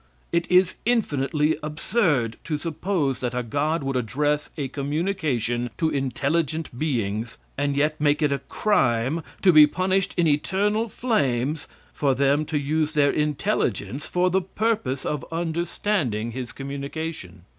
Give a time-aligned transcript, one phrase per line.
[0.31, 6.75] It is infinitely absurd to suppose that a god would address a communication to intelligent
[6.79, 12.45] beings, and yet make it a crime, to be punished in eternal flames for them
[12.45, 17.43] to use their intelligence for the purpose of understanding his communication.